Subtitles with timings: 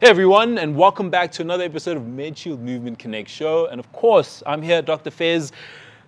[0.00, 3.66] Hey everyone, and welcome back to another episode of MedShield Movement Connect Show.
[3.66, 5.10] And of course, I'm here, Dr.
[5.10, 5.50] Fez,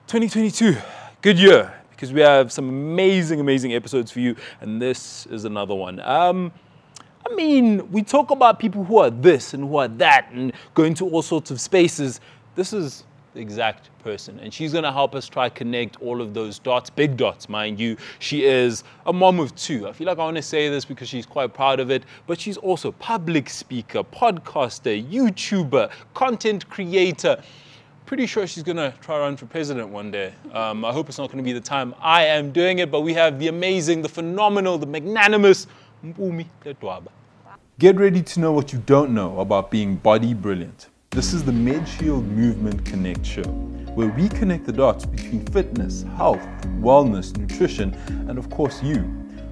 [0.07, 0.79] 2022.
[1.21, 5.75] Good year, because we have some amazing, amazing episodes for you, and this is another
[5.75, 6.01] one.
[6.01, 6.53] Um,
[7.31, 10.95] I mean, we talk about people who are this and who are that, and going
[10.95, 12.23] to all sorts of spaces.
[12.55, 13.05] This is
[13.35, 17.17] the exact person, and she's gonna help us try connect all of those dots, big
[17.17, 17.97] dots, mind you.
[18.19, 19.89] She is a mom of two.
[19.89, 22.41] I feel like I want to say this because she's quite proud of it, but
[22.41, 27.43] she's also public speaker, podcaster, YouTuber, content creator.
[28.05, 30.35] Pretty sure she's gonna try run for president one day.
[30.53, 33.15] Um, I hope it's not gonna be the time I am doing it, but we
[33.15, 35.67] have the amazing, the phenomenal, the magnanimous
[36.05, 37.09] Mpoomy Ledwaba.
[37.79, 40.89] Get ready to know what you don't know about being body brilliant.
[41.15, 46.41] This is the MedShield Movement Connect show, where we connect the dots between fitness, health,
[46.81, 47.93] wellness, nutrition,
[48.31, 49.05] and of course you.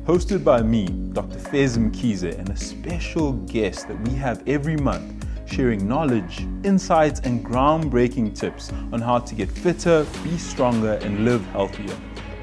[0.06, 1.38] Hosted by me, Dr.
[1.38, 7.45] Fez Mkhize, and a special guest that we have every month, sharing knowledge, insights, and
[7.45, 11.95] groundbreaking tips on how to get fitter, be stronger, and live healthier.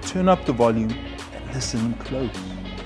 [0.03, 2.29] Turn up the volume and listen close.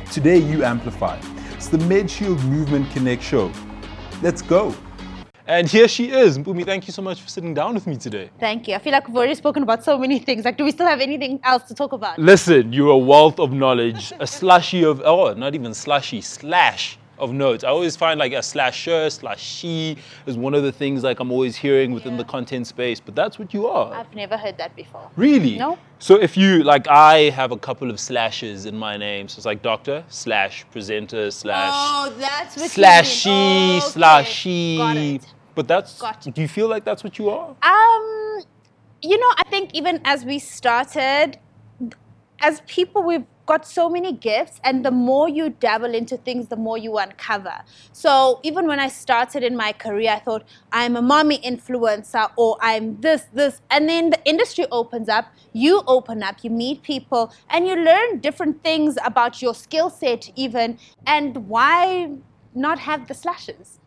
[0.10, 1.20] Today, you amplify.
[1.56, 3.52] It's the MedShield Movement Connect show.
[4.22, 4.74] Let's go.
[5.52, 6.40] And here she is.
[6.40, 8.30] Mpoomy, thank you so much for sitting down with me today.
[8.40, 8.76] Thank you.
[8.76, 10.46] I feel like we've already spoken about so many things.
[10.46, 12.18] Like, do we still have anything else to talk about?
[12.18, 17.34] Listen, you're a wealth of knowledge, a slushy of, oh, not even slushy, slash of
[17.34, 17.66] notes.
[17.66, 21.34] I always find like a slasher, slash she is one of the things like I'm
[21.34, 22.20] always hearing within Yeah.
[22.20, 23.94] the content space, but that's what you are.
[23.94, 25.12] I've never heard that before.
[25.18, 25.58] Really?
[25.58, 25.78] No.
[26.00, 29.46] So if you like, I have a couple of slashes in my name, so it's
[29.46, 33.82] like doctor slash presenter slash Oh, that's what slash you mean.
[33.82, 33.92] she Okay.
[33.92, 34.78] slash she.
[34.78, 35.26] Got it.
[35.56, 36.00] But that's.
[36.00, 36.32] Got you.
[36.32, 37.50] Do you feel like that's what you are?
[37.62, 38.42] Um,
[39.02, 41.38] you know, I think even as we started,
[42.40, 46.56] as people, we've got so many gifts, and the more you dabble into things, the
[46.56, 47.56] more you uncover.
[47.92, 52.58] So even when I started in my career, I thought I'm a mommy influencer or
[52.62, 55.26] I'm this, this, and then the industry opens up.
[55.52, 60.32] You open up, you meet people, and you learn different things about your skill set,
[60.38, 62.12] even, and why
[62.56, 63.81] not have the slashes?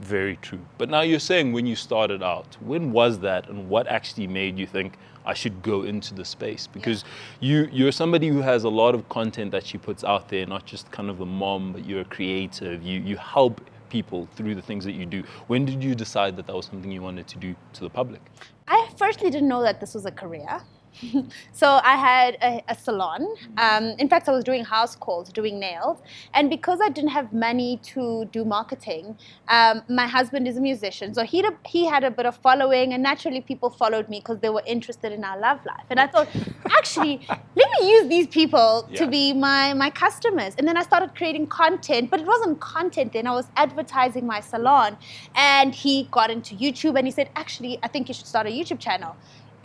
[0.00, 0.60] Very true.
[0.78, 4.58] But now you're saying when you started out, when was that and what actually made
[4.58, 6.68] you think I should go into the space?
[6.68, 7.04] Because
[7.40, 10.64] you you're somebody who has a lot of content that she puts out there, not
[10.66, 12.82] just kind of a mom, but you're a creative.
[12.82, 15.24] You you help people through the things that you do.
[15.48, 18.20] When did you decide that that was something you wanted to do to the public?
[18.68, 20.60] I firstly didn't know that this was a career.
[21.52, 23.26] so I had a, a salon.
[23.56, 25.98] Um, in fact, I was doing house calls, doing nails.
[26.34, 29.16] And because I didn't have money to do marketing,
[29.48, 31.14] um, my husband is a musician.
[31.14, 34.50] So he, he had a bit of following, and naturally, people followed me because they
[34.50, 35.84] were interested in our love life.
[35.90, 36.28] And I thought,
[36.78, 38.98] actually, let me use these people Yeah.
[39.00, 40.54] to be my, my customers.
[40.58, 43.26] And then I started creating content, but it wasn't content then.
[43.26, 44.96] I was advertising my salon.
[45.34, 48.50] And he got into YouTube and he said, actually, I think you should start a
[48.50, 49.16] YouTube channel.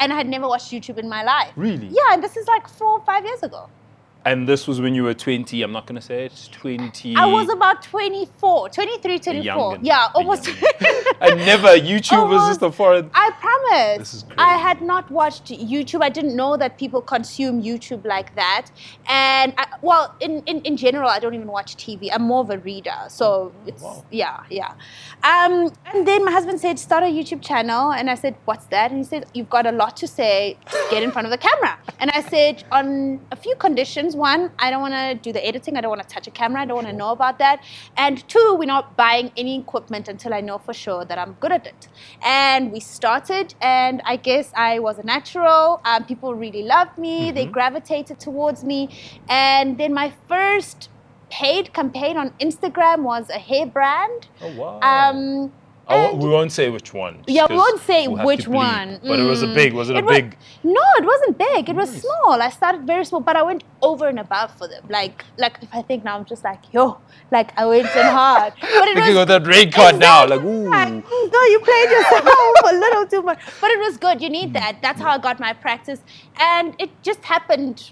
[0.04, 1.54] And I had never watched YouTube in my life.
[1.56, 1.88] Really?
[1.88, 3.70] Yeah, and this is like four or five years ago.
[4.26, 5.62] And this was when you were 20.
[5.62, 6.50] I'm not gonna say it.
[6.54, 7.16] 20.
[7.18, 9.44] I was about 24, 23, 24.
[9.44, 10.48] youngin', Yeah, almost.
[11.20, 13.12] and never YouTube was just a foreign.
[13.14, 13.98] I promise.
[13.98, 16.02] This is I had not watched YouTube.
[16.02, 18.68] I didn't know that people consume YouTube like that.
[19.10, 22.10] And I, well, in, in, in general, I don't even watch TV.
[22.14, 22.96] I'm more of a reader.
[23.10, 24.06] So it's, Wow.
[24.10, 24.74] yeah, yeah.
[25.24, 27.92] Um, and then my husband said, start a YouTube channel.
[27.92, 28.92] And I said, what's that?
[28.92, 30.58] And he said, you've got a lot to say.
[30.90, 31.78] Get in front of the camera.
[32.00, 34.13] And I said, on a few conditions.
[34.16, 35.78] One, I don't want to do the editing.
[35.78, 36.62] I don't want to touch a camera.
[36.62, 37.64] I don't want to know about that.
[37.98, 41.52] And two, we're not buying any equipment until I know for sure that I'm good
[41.52, 41.88] at it.
[42.22, 45.82] And we started, and I guess I was a natural.
[45.86, 47.32] Um, people really loved me.
[47.32, 48.90] They gravitated towards me.
[49.30, 50.90] And then my first
[51.30, 54.28] paid campaign on Instagram was a hair brand.
[54.42, 54.80] Oh wow.
[54.82, 55.52] Um,
[55.90, 57.24] Won't- we won't say which one.
[57.28, 59.00] yeah, we won't say we'll which one.
[59.04, 59.54] But it was a Mm.
[59.56, 59.74] big.
[59.74, 60.38] Was it, a was- big?
[60.64, 61.68] no, it wasn't big.
[61.70, 62.02] It was Nice.
[62.04, 62.42] small.
[62.42, 64.84] I started very small, but I went over and above for them.
[64.90, 66.98] Like, like if I think now, I'm just like, yo,
[67.32, 68.54] like I went in hard.
[68.62, 70.70] But it was of that red card now, like ooh.
[70.70, 72.24] like, "Mm, no, you played yourself
[72.72, 73.40] a little too much.
[73.60, 74.22] But it was good.
[74.22, 74.60] You need Mm.
[74.60, 74.82] that.
[74.82, 76.00] That's how I got my practice,
[76.40, 77.92] and it just happened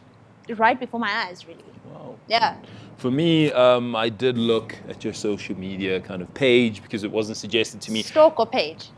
[0.57, 1.63] right before my eyes, really.
[1.94, 2.15] Wow.
[2.27, 2.56] Yeah.
[3.01, 7.09] For me, um, I did look at your social media kind of page because it
[7.09, 8.03] wasn't suggested to me.
[8.03, 8.89] Stalk or page.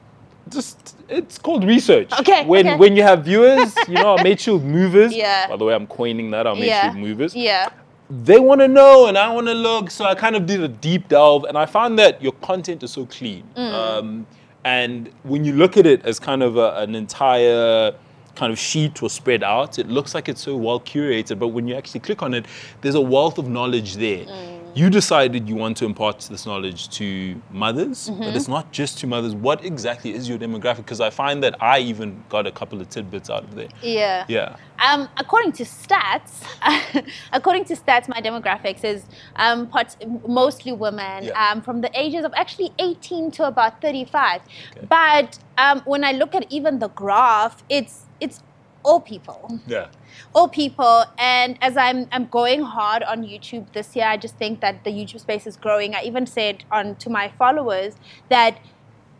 [0.49, 2.11] Just it's called research.
[2.19, 2.75] Okay, When okay.
[2.77, 5.15] when you have viewers, you know, our MedShield movers.
[5.15, 5.47] Yeah.
[5.47, 6.91] By the way, I'm coining that our Yeah.
[6.93, 7.33] movers.
[7.33, 7.69] Yeah.
[8.09, 10.67] They want to know and I want to look, so I kind of did a
[10.67, 13.45] deep delve, and I found that your content is so clean.
[13.55, 13.71] Mm.
[13.73, 14.27] Um,
[14.65, 17.93] and when you look at it as kind of a, an entire
[18.35, 21.39] kind of sheet or spread out, it looks like it's so well curated.
[21.39, 22.45] But when you actually click on it,
[22.81, 24.25] there's a wealth of knowledge there.
[24.25, 24.59] Mm.
[24.75, 28.23] You decided you want to impart this knowledge to mothers, Mm-hmm.
[28.23, 29.35] but it's not just to mothers.
[29.35, 30.77] What exactly is your demographic?
[30.77, 33.67] Because I find that I even got a couple of tidbits out of there.
[33.83, 34.25] Yeah.
[34.27, 34.55] Yeah.
[34.83, 36.41] Um, according to stats,
[37.33, 39.03] according to stats, my demographics is
[39.35, 39.95] um, part,
[40.27, 41.51] mostly women Yeah.
[41.51, 44.41] um, from the ages of actually 18 to about 35.
[44.75, 44.87] Okay.
[44.89, 48.39] But um, when I look at even the graph, it's it's
[48.83, 49.87] all people, Yeah.
[50.35, 51.05] all people.
[51.17, 54.91] And as I'm I'm going hard on YouTube this year, I just think that the
[54.91, 55.95] YouTube space is growing.
[55.95, 57.95] I even said on to my followers
[58.29, 58.59] that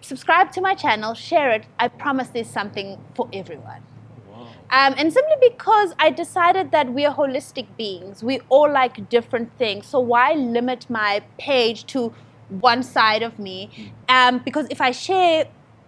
[0.02, 1.64] subscribe to my channel, share it.
[1.80, 3.82] I promise there's something for everyone.
[4.30, 4.48] Wow.
[4.70, 9.50] Um, and simply because I decided that we are holistic beings, we all like different
[9.58, 9.86] things.
[9.88, 12.14] So why limit my page to
[12.50, 13.94] one side of me?
[14.10, 15.46] Um, because if I share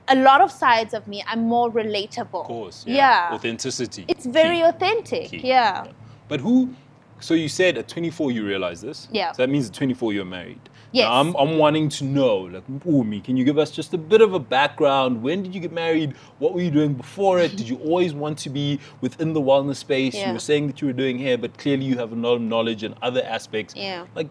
[0.07, 2.41] a lot of sides of me, I'm more relatable.
[2.41, 2.83] Of course.
[2.87, 3.29] Yeah.
[3.33, 4.05] Authenticity.
[4.07, 4.63] It's very Key.
[4.63, 5.29] authentic.
[5.29, 5.41] Key.
[5.43, 5.87] Yeah.
[6.27, 6.73] But who?
[7.19, 9.07] So you said at 24 you realized this.
[9.11, 9.31] Yeah.
[9.31, 10.59] So that means at 24 you're married.
[10.91, 11.09] Yes.
[11.09, 14.21] Now, I'm, I'm wanting to know, like, Umi, can you give us just a bit
[14.21, 15.21] of a background?
[15.21, 16.13] When did you get married?
[16.39, 17.57] What were you doing before it?
[17.57, 20.13] Did you always want to be within the wellness space?
[20.13, 20.27] Yeah.
[20.27, 22.41] You were saying that you were doing hair, but clearly you have a lot of
[22.41, 23.75] knowledge in other aspects.
[23.75, 24.05] Yeah.
[24.15, 24.29] Like,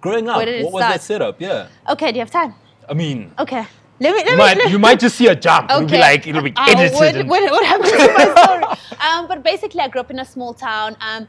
[0.00, 1.40] growing up, Where did it what was that setup?
[1.40, 1.68] Yeah.
[1.88, 2.54] Okay, do you have time?
[2.88, 3.64] I mean, Okay.
[4.02, 5.70] Let me, let you me, might, let- you might just see a jump.
[5.70, 6.94] It'll be like, it'll be Uh, edited.
[6.98, 8.64] what, and- what, what happened to my story?
[9.08, 10.96] um, but basically, I grew up in a small town.
[11.00, 11.28] Um,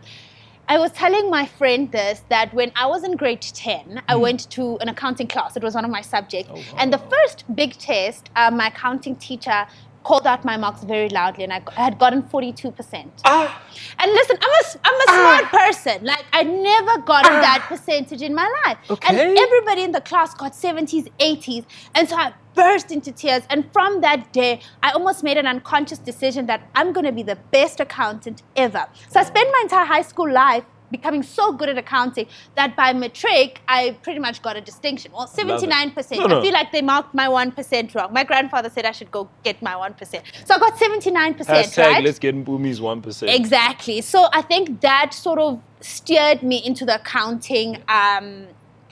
[0.68, 4.50] I was telling my friend this that when I was in grade 10, I went
[4.52, 5.58] to an accounting class.
[5.58, 6.50] It was one of my subjects.
[6.50, 6.58] Hmm.
[6.58, 9.68] Oh, And the first big test, um, my accounting teacher
[10.04, 13.10] called out my marks very loudly, and I, I had gotten 42%.
[13.26, 13.62] ah,
[14.00, 16.06] And listen, I'm a, I'm a smart person.
[16.06, 18.78] Like, I never gotten that percentage in my life.
[18.90, 19.08] Okay.
[19.18, 21.66] And everybody in the class got 70s, 80s.
[21.96, 23.44] And so I burst into tears.
[23.50, 27.24] And from that day, I almost made an unconscious decision that I'm going to be
[27.24, 28.86] the best accountant ever.
[29.10, 32.94] So I spent my entire high school life becoming so good at accounting that by
[32.94, 35.12] matric, I pretty much got a distinction.
[35.12, 36.18] Well, 79%.
[36.18, 36.40] No, no.
[36.40, 38.14] I feel like they marked my 1% wrong.
[38.14, 40.22] My grandfather said I should go get my 1%.
[40.48, 42.04] So I got 79%, hashtag right?
[42.04, 43.36] let's get Mpoomy's 1%.
[43.36, 44.00] Exactly.
[44.02, 48.48] So I think that sort of steered me into the accounting um,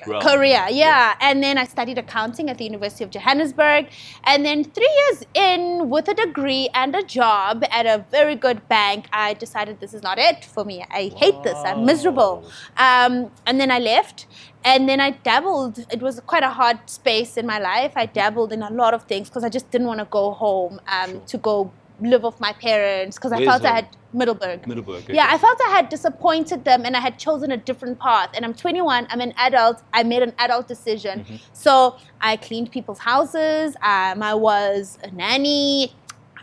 [0.07, 0.21] Realm.
[0.21, 0.65] career.
[0.69, 1.15] Yeah.
[1.21, 3.87] And then I studied accounting at the University of Johannesburg.
[4.23, 8.67] And then three years in, with a degree and a job at a very good
[8.67, 10.85] bank, I decided this is not it for me.
[10.89, 11.57] I hate this.
[11.65, 12.43] I'm miserable.
[12.77, 14.27] Um, and then I left.
[14.63, 15.85] And then I dabbled.
[15.91, 17.93] It was quite a hard space in my life.
[17.95, 20.79] I dabbled in a lot of things because I just didn't want to go home
[20.87, 21.21] um, Sure.
[21.27, 21.71] to go
[22.01, 24.67] live with my parents because I Where's felt I had Middelburg.
[24.67, 25.07] Middelburg.
[25.09, 25.27] Yeah.
[25.29, 28.29] I felt I had disappointed them and I had chosen a different path.
[28.35, 31.21] And I'm 21, I'm an adult, I made an adult decision.
[31.21, 31.35] Mm-hmm.
[31.53, 35.93] So I cleaned people's houses, um, I was a nanny.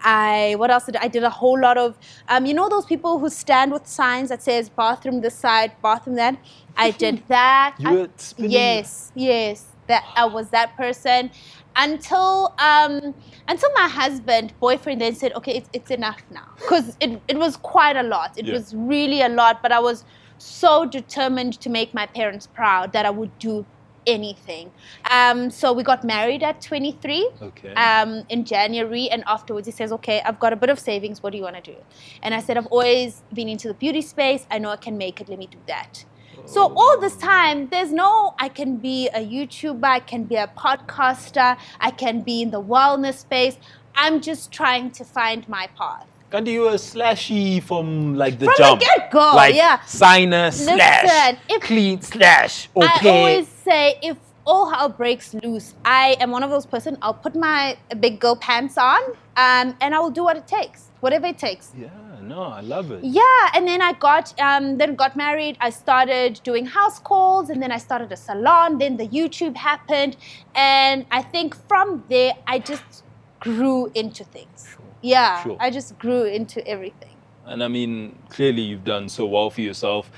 [0.05, 2.85] I what else did I, I did a whole lot of um, you know those
[2.87, 6.39] people who stand with signs that says bathroom this side bathroom that
[6.77, 11.33] I did that You I- were spinning- yes yes that I was that person
[11.79, 13.15] until um,
[13.49, 17.57] until my husband boyfriend then said okay it's, it's enough now because it, it was
[17.57, 18.55] quite a lot it Yeah.
[18.55, 20.05] was really a lot but I was
[20.39, 23.67] so determined to make my parents proud that I would do
[24.07, 24.73] anything
[25.11, 27.75] um, so we got married at 23 Okay.
[27.75, 31.23] um, in January, and afterwards he says, "Okay, I've got a bit of savings.
[31.23, 31.77] What do you want to do?"
[32.23, 34.47] And I said, "I've always been into the beauty space.
[34.51, 35.29] I know I can make it.
[35.29, 36.05] Let me do that."
[36.49, 40.47] So all this time, there's no I can be a YouTuber, I can be a
[40.57, 43.59] podcaster, I can be in the wellness space.
[43.95, 46.07] I'm just trying to find my path.
[46.31, 48.81] Can't you a slashy from like the From the jump?
[48.81, 49.83] get-go, like yeah.
[49.83, 56.31] signer slash Listen, clean slash I always say if all hell breaks loose, I am
[56.31, 56.97] one of those person.
[57.03, 59.03] I'll put my big girl pants on,
[59.37, 61.73] um, and I will do what it takes, whatever it takes.
[61.77, 61.89] yeah,
[62.29, 63.01] no, I love it.
[63.03, 65.57] Yeah, and then I got um, then got married.
[65.61, 68.79] I started doing house calls, and then I started a salon.
[68.79, 70.17] Then the YouTube happened,
[70.55, 73.05] and I think from there I just
[73.41, 74.77] grew into things.
[75.03, 75.57] Yeah, Sure.
[75.61, 77.15] I just grew into everything.
[77.47, 80.11] And I mean, clearly you've done so well for yourself.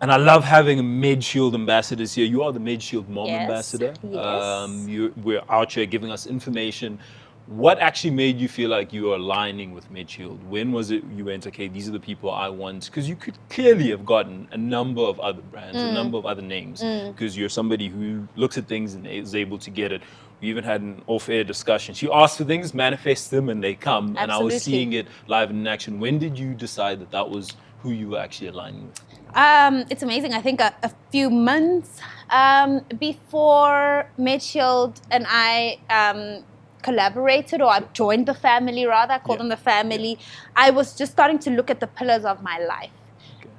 [0.00, 2.26] And I love having MedShield ambassadors here.
[2.26, 3.94] You are the MedShield mom Yes, ambassador.
[4.02, 4.42] yes.
[4.42, 6.98] Um, you, we're out here giving us information.
[7.46, 10.42] What actually made you feel like you were aligning with MedShield?
[10.44, 12.86] When was it you went, okay, these are the people I want?
[12.86, 15.90] Because you could clearly have gotten a number of other brands, Mm.
[15.90, 19.58] a number of other names, because you're somebody who looks at things and is able
[19.58, 20.02] to get it.
[20.40, 21.94] We even had an off-air discussion.
[21.94, 24.16] She asked for things, manifests them, and they come.
[24.18, 26.00] And I was seeing it live in action.
[26.00, 29.00] When did you decide that that was who you were actually aligning with?
[29.34, 30.32] Um, it's amazing.
[30.34, 36.44] I think a, a few months um, before MedShield and I um,
[36.82, 39.42] collaborated, or I've joined the family rather, I called Yeah.
[39.44, 40.18] them the family,
[40.56, 42.90] I was just starting to look at the pillars of my life.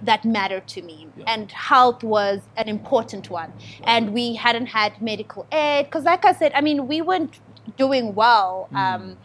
[0.05, 1.23] that mattered to me, Yeah.
[1.33, 3.53] and health was an important one.
[3.85, 7.39] And we hadn't had medical aid because, like I said, I mean, we weren't
[7.77, 8.67] doing well.
[8.73, 8.77] Mm.
[8.77, 9.17] Um,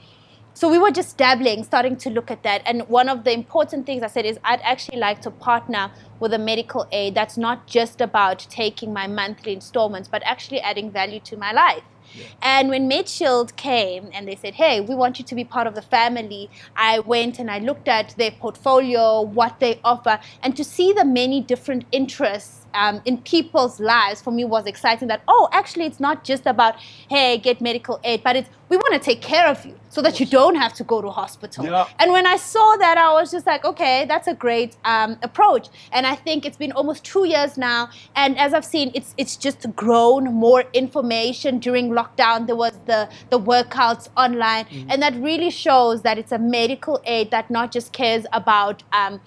[0.54, 2.62] so we were just dabbling, starting to look at that.
[2.64, 5.90] And one of the important things I said is I'd actually like to partner
[6.20, 10.90] with a medical aid that's not just about taking my monthly installments, but actually adding
[10.90, 11.82] value to my life.
[12.42, 15.74] And when MedShield came and they said, hey, we want you to be part of
[15.74, 20.64] the family, I went and I looked at their portfolio, what they offer, and to
[20.64, 25.48] see the many different interests um, in people's lives for me was exciting that, oh,
[25.52, 26.76] actually, it's not just about,
[27.08, 30.20] hey, get medical aid, but it's, we want to take care of you so that
[30.20, 31.64] you don't have to go to hospital.
[31.64, 31.88] Yeah.
[31.98, 35.68] And when I saw that, I was just like, okay, that's a great um, approach.
[35.92, 37.88] And I think it's been almost two years now.
[38.14, 42.46] And as I've seen, it's it's just grown more information during lockdown.
[42.46, 47.30] There was the the workouts online, and that really shows that it's a medical aid
[47.30, 48.82] that not just cares about.
[48.92, 49.20] Um,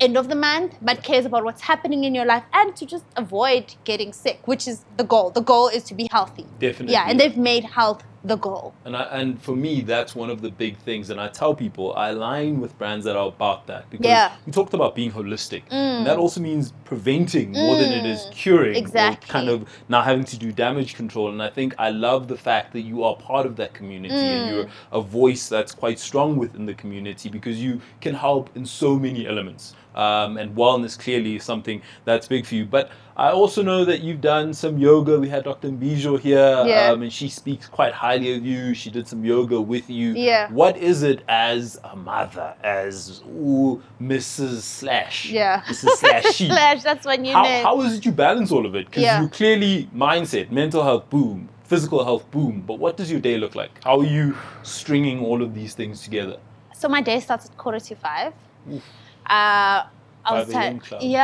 [0.00, 3.04] end of the month but cares about what's happening in your life and to just
[3.16, 6.92] avoid getting sick which is the goal the goal is to be healthy Definitely.
[6.92, 10.42] yeah and they've made health the goal And I, and for me, that's one of
[10.42, 11.10] the big things.
[11.10, 14.32] And I tell people I align with brands that are about that because Yeah.
[14.44, 15.62] we talked about being holistic.
[15.70, 15.98] Mm.
[15.98, 18.74] And that also means preventing more than it is curing.
[18.74, 19.28] or Exactly.
[19.30, 21.28] kind of now having to do damage control.
[21.30, 24.42] And I think I love the fact that you are part of that community and
[24.42, 24.50] Mm.
[24.50, 28.98] you're a voice that's quite strong within the community because you can help in so
[28.98, 29.74] many elements.
[29.96, 32.66] Um, and wellness clearly is something that's big for you.
[32.66, 35.18] But I also know that you've done some yoga.
[35.18, 35.70] We had Dr.
[35.70, 36.90] Mbijo here, Yeah.
[36.90, 38.74] um, and she speaks quite highly of you.
[38.74, 40.12] She did some yoga with you.
[40.12, 40.50] Yeah.
[40.52, 44.60] What is it as a mother, as ooh, Mrs.
[44.60, 45.30] Slash?
[45.30, 45.96] yeah Mrs.
[45.96, 46.36] Slash.
[46.36, 48.86] slash that's my new How, how is it you balance all of it?
[48.86, 49.22] Because Yeah.
[49.22, 52.62] you clearly mindset, mental health, boom, physical health, boom.
[52.66, 53.70] But what does your day look like?
[53.82, 56.36] How are you stringing all of these things together?
[56.74, 58.34] So my day starts at quarter to five.
[58.70, 58.82] Oof.
[59.28, 59.86] Uh,
[60.28, 60.80] I was 5 a.m.
[60.80, 61.02] ti- club.
[61.02, 61.22] yeah,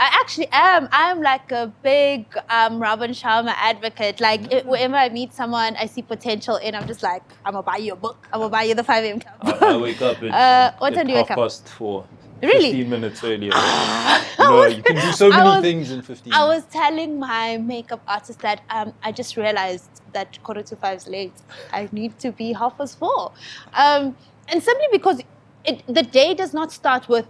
[0.00, 0.88] I actually am.
[0.90, 4.20] I'm like a big um, Robin Sharma advocate.
[4.20, 4.52] Like Mm.
[4.52, 7.76] it, whenever I meet someone I see potential in, I'm just like, I'm gonna buy
[7.76, 8.26] you a book.
[8.32, 9.20] I'm gonna buy you the 5 a.m.
[9.20, 9.62] Club.
[9.62, 11.36] I wake up at, Uh, what at time do you wake up?
[11.36, 12.06] past four.
[12.40, 12.70] Really?
[12.70, 13.50] 15 minutes earlier.
[14.38, 18.00] no, you can do so many was- things in 15 I was telling my makeup
[18.06, 21.34] artist that um, I just realized that quarter to five is late.
[21.72, 23.32] I need to be half past four.
[23.74, 24.16] Um,
[24.50, 25.20] and simply because
[25.64, 27.26] it, the day does not start with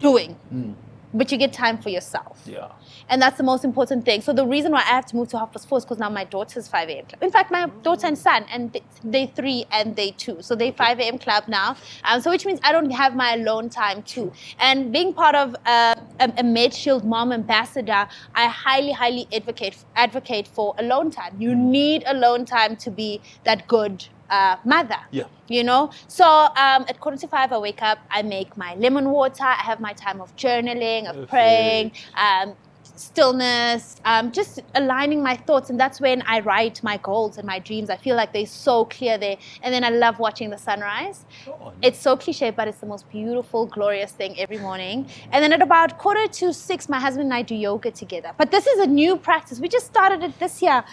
[0.00, 0.74] doing, Mm.
[1.14, 2.42] but you get time for yourself.
[2.46, 2.68] Yeah.
[3.08, 4.20] And that's the most important thing.
[4.20, 6.10] So the reason why I have to move to half past four is because now
[6.10, 7.06] my daughter's 5 a.m.
[7.06, 7.22] club.
[7.22, 10.42] In fact, my daughter and son, and they three and they two.
[10.42, 11.18] So they 5 a.m.
[11.18, 11.76] club now.
[12.04, 14.32] Um, so which means I don't have my alone time too.
[14.58, 20.48] And being part of uh, a, a MedShield mom ambassador, I highly, highly advocate advocate
[20.48, 21.36] for alone time.
[21.40, 25.24] You need alone time to be that good uh, mother Yeah.
[25.48, 25.90] you know?
[26.08, 29.54] So um, at quarter to five i wake up i make my lemon water i
[29.70, 32.54] have my time of journaling of praying um,
[32.96, 37.58] stillness um, just aligning my thoughts and that's when i write my goals and my
[37.58, 37.90] dreams.
[37.90, 41.26] I feel like they're so clear there and then i love watching the sunrise.
[41.46, 45.08] Oh, it's so cliche but it's the most beautiful glorious thing every morning.
[45.30, 48.32] And then at about quarter to six my husband and i do yoga together.
[48.38, 49.60] But this is a new practice.
[49.60, 50.84] We just started it this year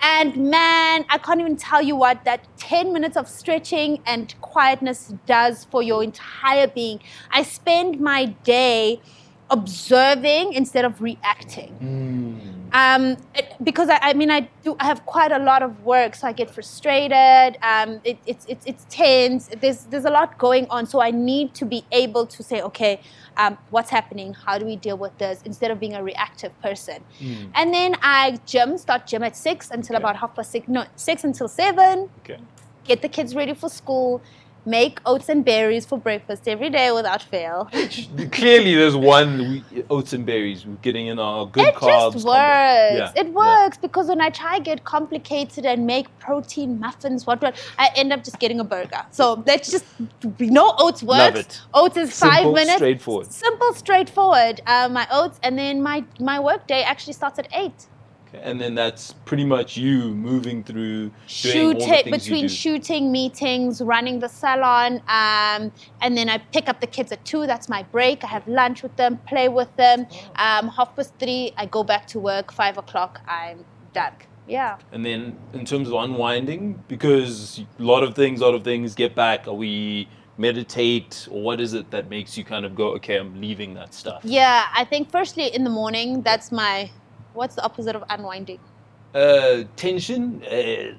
[0.00, 5.14] and man, I can't even tell you what that 10 minutes of stretching and quietness
[5.26, 7.00] does for your entire being.
[7.30, 9.00] I spend my day
[9.50, 11.76] observing instead of reacting.
[11.82, 12.25] Mm.
[12.76, 14.76] Um, it, because I, I mean, I do.
[14.78, 17.58] I have quite a lot of work, so I get frustrated.
[17.62, 19.48] Um, it, it's it's it's tense.
[19.62, 23.00] There's there's a lot going on, so I need to be able to say, okay,
[23.38, 24.34] um, what's happening?
[24.34, 25.40] How do we deal with this?
[25.44, 26.98] Instead of being a reactive person.
[27.18, 27.50] Mm.
[27.54, 30.02] And then I gym, start gym at six until Okay.
[30.02, 30.68] about half past six.
[30.68, 32.10] No, six until seven.
[32.20, 32.38] Okay.
[32.84, 34.22] Get the kids ready for school.
[34.66, 37.68] Make oats and berries for breakfast every day without fail.
[38.32, 40.66] Clearly, there's one we, oats and berries.
[40.66, 42.14] We're getting in our good it carbs.
[42.14, 42.34] just works.
[42.36, 43.32] Yeah, It yeah.
[43.32, 48.12] works because when I try get complicated and make protein muffins, what what, I end
[48.12, 49.02] up just getting a burger.
[49.12, 49.84] So let's just
[50.40, 51.38] we know oats works.
[51.40, 51.60] It.
[51.72, 52.76] Oats is five Simple, minutes.
[52.76, 53.32] straightforward.
[53.32, 54.60] Simple, straightforward.
[54.66, 57.86] Uh, my oats, and then my my work day actually starts at eight.
[58.42, 62.12] And then that's pretty much you moving through doing all the Shoot things it you
[62.12, 67.24] between shooting, meetings, running the salon, um, and then I pick up the kids at
[67.24, 67.46] two.
[67.46, 68.24] That's my break.
[68.24, 70.06] I have lunch with them, play with them.
[70.36, 72.52] Um, half past three, I go back to work.
[72.52, 74.12] Five o'clock, I'm done.
[74.48, 74.78] Yeah.
[74.92, 78.94] And then in terms of unwinding, because a lot of things, a lot of things
[78.94, 79.48] get back.
[79.48, 83.40] Are we meditate, or what is it that makes you kind of go, okay, I'm
[83.40, 84.20] leaving that stuff?
[84.22, 86.90] Yeah, I think firstly in the morning, that's my,
[87.36, 88.60] what's the opposite of unwinding?
[89.14, 90.42] Uh, tension.
[90.44, 90.92] Uh,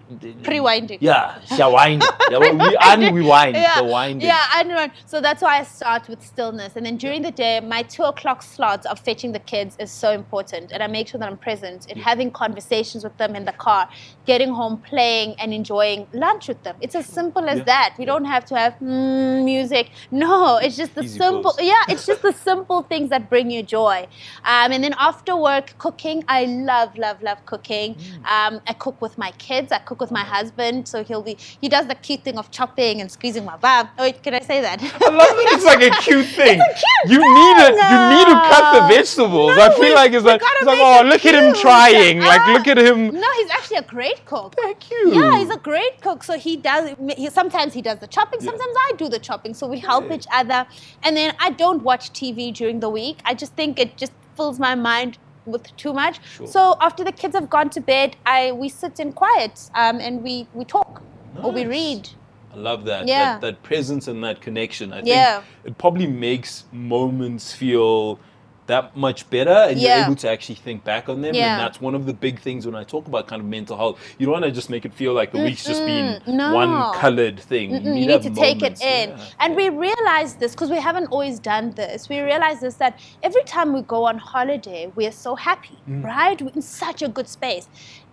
[0.44, 0.98] Pre-winding.
[1.02, 1.68] Yeah, yeah,
[2.30, 3.56] we unwind.
[3.56, 4.28] the winding.
[4.28, 4.92] Yeah, unwind.
[5.06, 6.76] So that's why I start with stillness.
[6.76, 10.12] And then during the day, my two o'clock slot of fetching the kids is so
[10.12, 10.72] important.
[10.72, 13.88] And I make sure that I'm present in having conversations with them in the car,
[14.26, 16.76] getting home, playing, and enjoying lunch with them.
[16.82, 17.64] It's as simple as Yeah.
[17.66, 17.96] that.
[18.00, 19.92] We don't have to have mm, music.
[20.12, 21.52] No, it's just the Easy simple.
[21.52, 21.62] goes.
[21.62, 24.08] Yeah, it's just the simple things that bring you joy.
[24.44, 26.24] Um, and then after work, cooking.
[26.28, 27.97] I love, love, love cooking.
[28.26, 29.72] Um, I cook with my kids.
[29.72, 30.88] I cook with my husband.
[30.88, 33.90] So he'll be, he does the cute thing of chopping and squeezing my bum.
[33.98, 34.82] Oh, wait, can I say that?
[34.82, 35.54] I love it.
[35.54, 36.60] It's like a cute thing.
[36.62, 37.74] It's a cute you need it.
[37.76, 39.56] You need to cut the vegetables.
[39.56, 41.58] No, I feel we- like it's like, it's like oh, it look at him cute.
[41.62, 42.20] trying.
[42.20, 42.54] Like, Ah.
[42.54, 43.08] look at him.
[43.14, 44.56] No, he's actually a great cook.
[44.56, 45.14] Thank you.
[45.14, 46.24] Yeah, he's a great cook.
[46.24, 46.96] So he does.
[47.16, 48.40] He, sometimes he does the chopping.
[48.42, 48.52] Yeah.
[48.52, 49.54] Sometimes I do the chopping.
[49.54, 50.16] So we help Yeah.
[50.16, 50.66] each other.
[51.04, 53.20] And then I don't watch TV during the week.
[53.26, 56.20] I just think it just fills my mind with too much.
[56.24, 56.48] Sure.
[56.48, 60.22] So after the kids have gone to bed, I we sit in quiet um, and
[60.22, 61.02] we we talk
[61.44, 62.10] or we read.
[62.54, 63.08] I love that.
[63.08, 63.34] Yeah.
[63.34, 64.92] That, that presence and that connection.
[64.92, 65.44] I think Yeah.
[65.64, 68.20] it probably makes moments feel
[68.68, 71.34] that much better and you're able to actually think back on them.
[71.34, 71.54] Yeah.
[71.54, 74.00] And that's one of the big things when I talk about kind of mental health.
[74.18, 76.54] You don't want to just make it feel like the week's just been no.
[76.54, 77.72] one colored thing.
[77.72, 79.10] Mm-mm, you need have to take it in.
[79.10, 79.26] Yeah.
[79.40, 82.10] And we realize this because we haven't always done this.
[82.10, 86.04] We realize this that every time we go on holiday, we are so happy, Mm.
[86.04, 86.42] right?
[86.42, 87.68] We're in such a good space.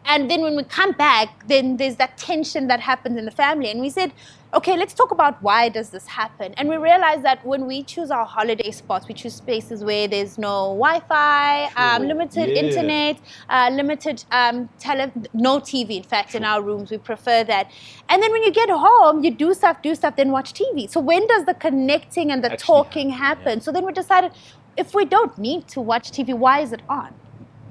[0.06, 3.70] And then when we come back, then there's that tension that happens in the family.
[3.70, 4.12] And we said,
[4.54, 6.54] okay, let's talk about why does this happen?
[6.56, 10.38] And we realize that when we choose our holiday spots, we choose spaces where there's
[10.38, 12.62] no Wi-Fi, um, limited Yeah.
[12.62, 15.96] internet, uh, limited um, tele, no TV.
[15.96, 17.70] In fact, in our rooms, we prefer that.
[18.08, 20.88] And then when you get home, you do stuff, do stuff, then watch TV.
[20.88, 23.60] So when does the connecting and the Actually talking happen, happen?
[23.60, 24.32] So then we decided,
[24.76, 27.16] if we don't need to watch TV, why is it on?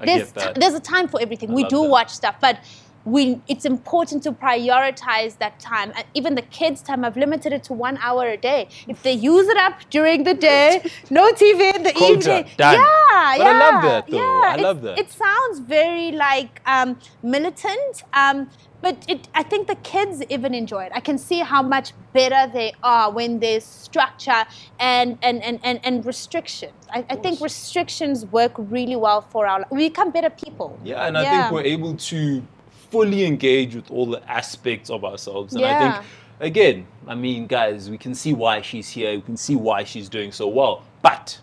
[0.00, 1.50] I there's t- there's a time for everything.
[1.50, 1.88] I we do that.
[1.88, 2.58] watch stuff, but
[3.04, 5.92] we it's important to prioritize that time.
[5.96, 8.68] And even the kids' time, I've limited it to one hour a day.
[8.88, 12.50] If they use it up during the day, no TV in the Quota, evening.
[12.56, 12.74] done.
[12.78, 14.16] Yeah, But I love that, though.
[14.18, 14.98] Yeah, I love that.
[14.98, 18.02] It sounds very like um, militant.
[18.12, 20.92] Um, but it, I think the kids even enjoy it.
[20.94, 24.44] I can see how much better they are when there's structure
[24.78, 26.86] and and, and, and, and restrictions.
[26.92, 29.64] I, I think restrictions work really well for our.
[29.70, 30.78] We become better people.
[30.84, 31.30] Yeah, and I Yeah.
[31.30, 32.46] think we're able to
[32.94, 35.54] fully engage with all the aspects of ourselves.
[35.54, 36.06] And I think,
[36.38, 39.16] again, I mean, guys, we can see why she's here.
[39.16, 40.84] We can see why she's doing so well.
[41.02, 41.40] But,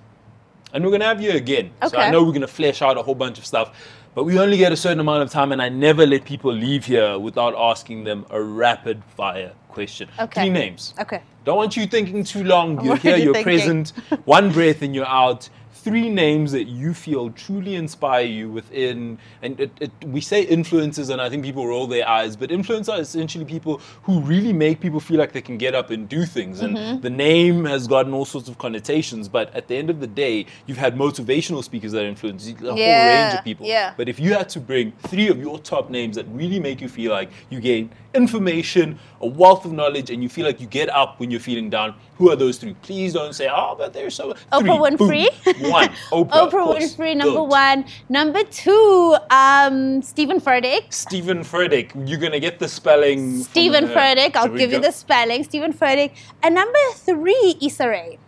[0.74, 1.72] and we're going to have you again.
[1.90, 3.76] So I know we're going to flesh out a whole bunch of stuff.
[4.16, 6.86] But we only get a certain amount of time, and I never let people leave
[6.86, 10.08] here without asking them a rapid fire question.
[10.20, 10.42] Okay.
[10.44, 10.94] Three names.
[11.00, 11.22] Okay.
[11.44, 12.80] Don't want you thinking too long.
[12.86, 13.44] You're here, you're thinking.
[13.44, 13.90] present.
[14.26, 15.50] One breath and you're out.
[15.84, 21.10] Three names that you feel truly inspire you within, and it, it, we say influencers,
[21.10, 24.80] and I think people roll their eyes, but influencers are essentially people who really make
[24.80, 26.62] people feel like they can get up and do things.
[26.62, 27.02] And Mm-hmm.
[27.02, 30.46] the name has gotten all sorts of connotations, but at the end of the day,
[30.68, 33.66] you've had motivational speakers that influence a whole range of people.
[33.66, 33.94] yeah.
[33.98, 36.90] But if you had to bring three of your top names that really make you
[36.90, 40.90] feel like you gain information, a wealth of knowledge, and you feel like you get
[40.90, 42.76] up when you're feeling down, who are those three?
[42.84, 44.34] Please don't say, oh, but they're so.
[44.54, 45.10] Oprah Three, boom.
[45.10, 45.72] Winfrey.
[45.72, 45.90] One.
[46.12, 46.52] Oprah.
[46.52, 46.78] Oprah.
[46.78, 47.84] Winfrey, number one.
[48.10, 50.94] Number two, um, Steven Furtick.
[50.94, 51.88] Steven Furtick.
[52.08, 53.32] You're going to get the spelling.
[53.32, 53.96] from Steven her.
[53.96, 54.36] Furtick.
[54.36, 55.44] I'll give you the spelling.
[55.44, 56.12] Steven Furtick.
[56.44, 58.20] And number three, Issa Rae.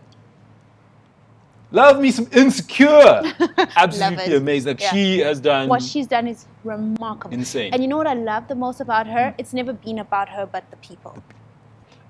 [1.72, 3.22] Love me some Insecure.
[3.76, 4.72] Absolutely amazing.
[4.74, 4.92] Like Yeah.
[4.92, 5.70] she has done.
[5.70, 7.34] What she's done is remarkable.
[7.34, 7.74] Insane.
[7.74, 9.34] And you know what I love the most about her?
[9.38, 11.24] It's never been about her, but the people.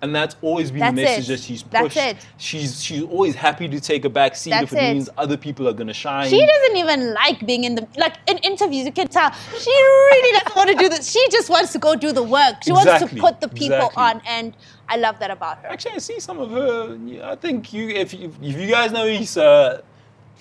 [0.04, 1.28] And that's always been That's the message it.
[1.30, 1.98] that she's That's pushed.
[1.98, 2.18] it.
[2.36, 4.94] She's she's always happy to take a back seat if it, it.
[4.96, 6.30] means other people are gonna shine.
[6.30, 8.86] She doesn't even like being in the like in interviews.
[8.86, 11.10] You can tell she really doesn't want to do this.
[11.10, 12.56] She just wants to go do the work.
[12.64, 14.04] She wants to put the people exactly.
[14.04, 14.54] on, and
[14.90, 15.70] I love that about her.
[15.70, 17.00] Actually, I see some of her.
[17.24, 19.84] I think you, if you, if you guys know Issa,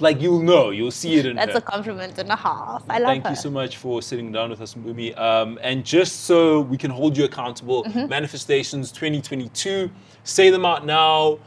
[0.01, 1.59] like you'll know, you'll see it in That's her.
[1.59, 2.83] a compliment and a half.
[2.89, 3.07] I love it.
[3.13, 3.31] Thank her.
[3.31, 5.17] you so much for sitting down with us, Mpoomy.
[5.19, 8.09] Um, and just so we can hold you accountable, Mm-hmm.
[8.09, 9.91] manifestations 2022,
[10.25, 11.39] say them out now.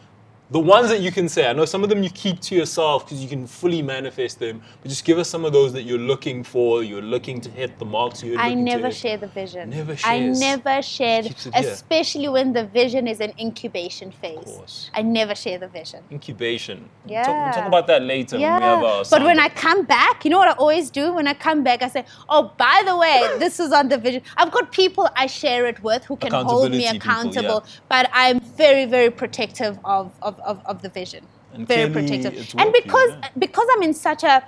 [0.51, 3.03] The ones that you can say, I know some of them you keep to yourself
[3.05, 5.97] because you can fully manifest them, but just give us some of those that you're
[5.97, 8.95] looking for, you're looking to hit the marks you're I looking to never hit.
[8.95, 9.71] share the vision.
[9.71, 10.39] Never I shares.
[10.39, 11.33] never share, here.
[11.55, 14.37] especially when the vision is an incubation phase.
[14.45, 14.91] course.
[14.93, 16.03] I never share the vision.
[16.11, 16.89] Incubation.
[17.05, 17.51] We'll talk, we'll Yeah.
[17.51, 20.49] talk about that later when we have but when I come back, you know what
[20.49, 21.13] I always do?
[21.13, 24.21] When I come back, I say, "Oh, by the way, this is on the vision."
[24.37, 27.79] I've got people I share it with who can hold me Accountability people, accountable, yeah.
[27.89, 31.25] but I'm very, very protective of of, of, of the vision.
[31.53, 32.53] And very protective.
[32.57, 33.29] And because yeah.
[33.37, 34.45] because I'm in such a,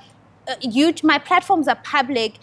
[0.48, 2.40] a huge, my platforms are public.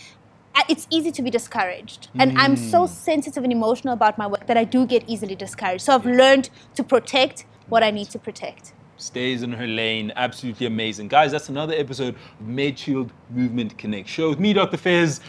[0.56, 2.08] Uh, it's easy to be discouraged.
[2.16, 2.70] And I'm hmm.
[2.70, 5.82] so sensitive and emotional about my work that I do get easily discouraged.
[5.82, 8.72] So I've learned to protect what I need to protect.
[8.96, 10.12] stays in her lane.
[10.14, 11.08] Absolutely amazing.
[11.08, 14.76] Guys, that's another episode of MedShield Movement Connect Show with me, Dr.
[14.76, 15.20] Fez.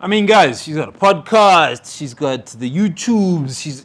[0.00, 3.84] I mean, guys, she's got a podcast, she's got the YouTubes, she's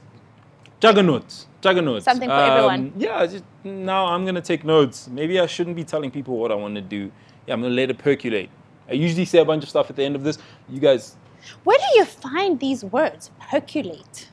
[0.80, 1.48] juggernaut.
[1.64, 2.04] Juggernaut.
[2.04, 2.94] Something for everyone.
[2.98, 5.08] Yeah, just, now I'm going to take notes.
[5.08, 7.10] Maybe I shouldn't be telling people what I want to do.
[7.48, 8.50] Yeah, I'm going to let it percolate.
[8.90, 10.38] I usually say a bunch of stuff at the end of this.
[10.70, 11.16] You guys,
[11.64, 13.32] Where do you find these words?
[13.40, 14.28] Percolate.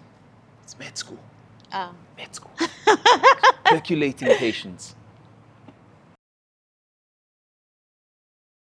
[0.64, 1.18] it's med school.
[1.72, 2.50] Um, Med school.
[3.64, 4.96] Percolating patience.